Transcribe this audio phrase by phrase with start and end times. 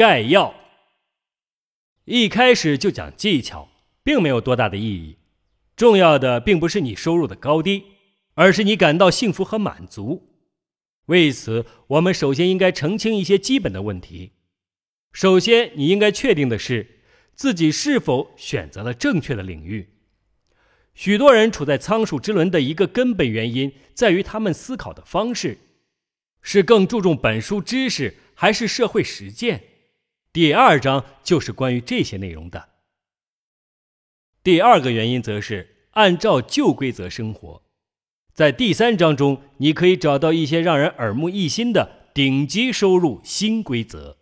[0.00, 0.54] 概要。
[2.06, 3.68] 一开始就讲技巧，
[4.02, 5.18] 并没有多大的意义。
[5.76, 7.84] 重要的并不是你收入的高低，
[8.32, 10.30] 而是你感到幸福和满足。
[11.08, 14.32] 为此，我们首先应该澄清一些基本的问题。
[15.12, 17.02] 首先，你应该确定的是
[17.34, 19.90] 自己是否选择了正确的领域。
[20.94, 25.58] 许多人处在仓鼠之轮的一个根本原因在于他们思考的方式
[26.40, 29.64] 是更注重本书知识还是社会实践。
[30.32, 32.68] 第二章就是关于这些内容的。
[34.44, 37.62] 第二个原因则是按照旧规则生活。
[38.32, 44.18] 在第三章中，你可以找到一些让人耳目一新的顶级收入新规则。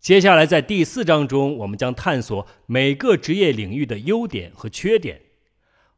[0.00, 5.22] 接下来，在第四章中，我们将探索每个职业领域的优点和缺点。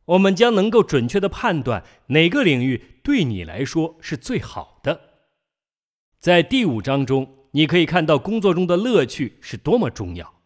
[0.04, 5.00] 我们将能够准确的判断哪个领域对你来说是最好的。
[6.20, 10.42] 在第五章中，你可以看到工作中的乐趣是多么重要。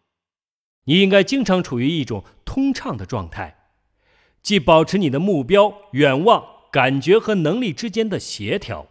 [0.85, 3.65] 你应该经常处于一种通畅的状态，
[4.41, 6.41] 即保持你的目标、远望、
[6.71, 8.87] 感觉和能力之间的协调。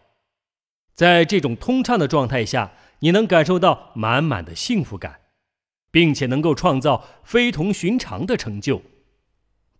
[0.95, 5.21] 在这种通畅的状态下，你能感受到满满的幸福感，
[5.91, 8.83] 并且能够创造非同寻常的成就。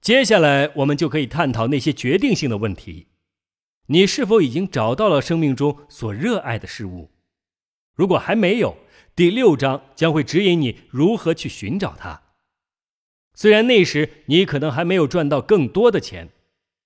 [0.01, 3.09] 接下来，我们就可以探讨那些决定性的问题：
[3.89, 7.10] 你是否已经找到了生命中所热爱的事物？
[8.01, 8.79] 如果还没有，
[9.15, 12.23] 第六章将会指引你如何去寻找它。
[13.35, 16.31] 虽然那时你可能还没有赚到更多的钱，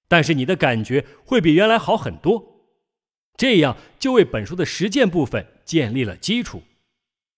[0.09, 2.67] 但是你的感觉会比原来好很多。
[3.37, 6.65] 这样就为本书的实践部分建立了基础。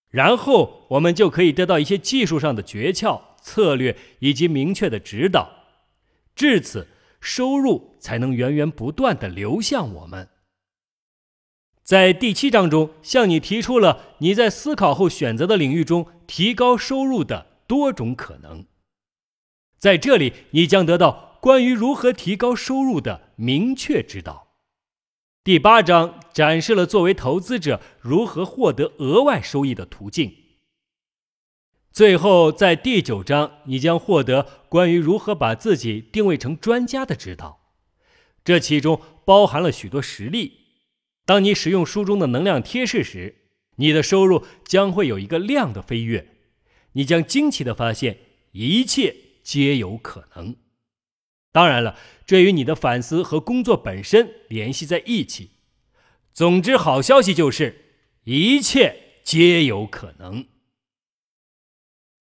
[0.08, 5.50] 然后，我们就可以得到一些技术上的诀窍、策略以及明确的指导。
[6.34, 6.88] 至此，
[7.20, 10.30] 收入才能源源不断的流向我们。
[11.86, 18.66] 在第七章中，向你提出了你在思考后选择的领域中提高收入的多种可能。
[19.78, 24.48] 在这里，你将得到关于如何提高收入的明确指导。
[25.44, 30.34] 第八章展示了作为投资者如何获得额外收益的途径。
[31.92, 37.60] 最后，在第九章，你将获得关于如何把自己定位成专家的指导，
[38.44, 40.65] 这其中包含了许多实例。
[41.26, 43.34] 当你使用书中的能量贴士时，
[43.76, 46.28] 你的收入将会有一个量的飞跃。
[46.92, 48.18] 你将惊奇的发现，
[48.52, 50.56] 一切皆有可能。
[51.52, 55.50] 当然了，这与你的反思和工作本身联系在一起。
[56.32, 60.46] 总之，好消息就是，一切皆有可能。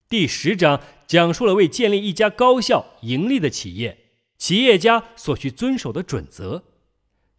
[0.09, 4.05] 第十章讲述了为建立一家高效盈利的企业，
[4.37, 6.63] 企业家所需遵守的准则。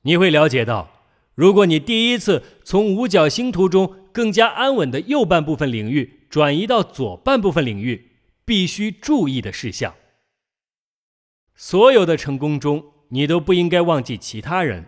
[0.03, 0.96] 你会了解到，
[1.37, 8.13] 如果你第一次从五角星图中更加安稳的右半部分领域转移到左半部分领域，
[8.47, 9.95] 必须注意的事项。
[11.55, 14.87] 所有的成功中，你都不应该忘记其他人。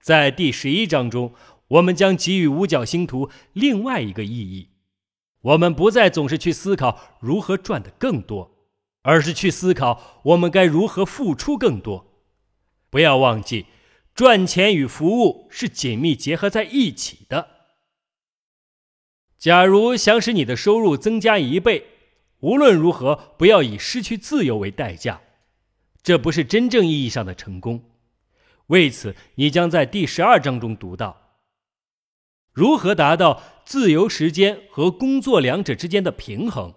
[0.00, 1.34] 在第十一章中，
[1.68, 4.70] 我们将给予五角星图另外一个意义。
[5.42, 8.56] 我们不再总是去思考如何赚得更多，
[9.02, 12.24] 而是去思考我们该如何付出更多。
[12.88, 13.66] 不要忘记，
[14.16, 17.48] 赚钱与服务是紧密结合在一起的。
[19.36, 21.86] 假如想使你的收入增加一倍，
[22.40, 25.20] 无论如何不要以失去自由为代价，
[26.02, 27.90] 这不是真正意义上的成功。
[28.68, 31.34] 为此，你将在第十二章中读到。
[32.54, 36.74] 如何达到自由时间和工作两者之间的平衡，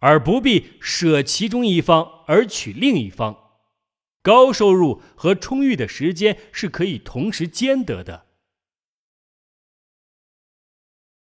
[0.00, 3.41] 而不必舍其中一方而取另一方？
[4.22, 8.26] 高收入和充裕的时间是可以同时兼得的。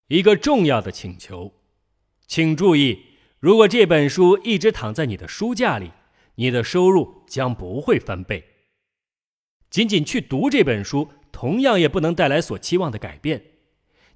[0.09, 1.55] 一个重要的请求，
[2.27, 2.99] 请注意：
[3.39, 5.93] 如果这本书一直躺在你的书架里，
[6.35, 8.45] 你的收入将不会翻倍。
[9.71, 13.45] 仅仅去读这本书，同样也不能带来所期望的改变。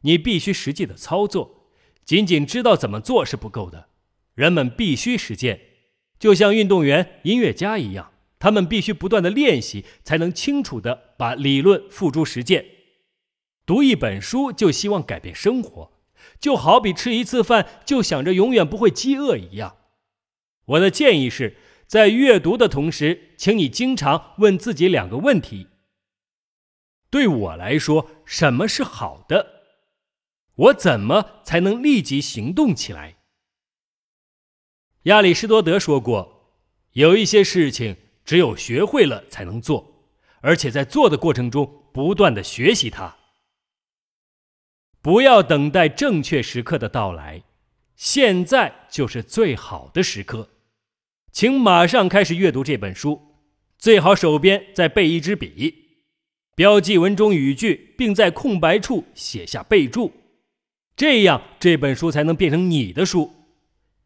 [0.00, 1.70] 你必须实际的操作，
[2.02, 3.90] 仅仅知道怎么做是不够的。
[4.34, 5.60] 人们必须实践，
[6.18, 8.13] 就像运动员、音乐家一样，
[8.44, 12.66] 他们必须不断的练习，才能清楚的把理论付诸实践。
[13.64, 15.92] 读一本书就希望改变生活，
[16.38, 19.78] 就好比吃一次饭就想着永远不会饥饿一样。
[20.66, 21.56] 我的建议是
[21.86, 25.68] 在阅读的同时，请你经常问自己两个问题：
[27.08, 29.62] 对我来说，什么是好的？
[30.56, 33.16] 我怎么才能立即行动起来？
[35.04, 36.58] 亚里士多德说过，
[36.92, 40.08] 有一些事情只有学会了才能做，
[40.40, 43.16] 而且在做的过程中不断的学习它。
[45.02, 47.42] 不要等待正确时刻的到来，
[47.94, 50.48] 现在就是最好的时刻。
[51.30, 53.20] 请马上开始阅读这本书，
[53.76, 55.98] 最好手边再备一支笔，
[56.54, 60.12] 标记文中语句，并在空白处写下备注，
[60.96, 63.32] 这样这本书才能变成你的书。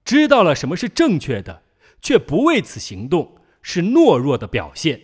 [0.04, 1.62] 知道了什么是正确的，
[2.00, 3.37] 却不为此行动，
[3.70, 5.02] 是懦弱的表现。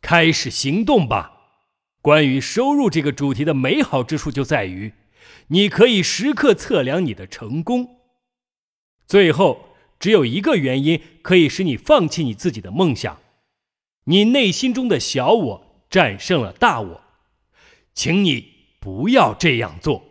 [0.00, 1.60] 开始行动吧！
[2.02, 4.94] 关于收入这个主题的美好之处就在于，
[5.46, 8.00] 你可以时刻测量你的成功。
[9.06, 9.68] 最后，
[10.00, 13.20] 只有一个原因可以使你放弃你自己的梦想：
[14.06, 17.02] 你内心中的小我战胜了大我。
[17.94, 20.07] 请你不要这样做。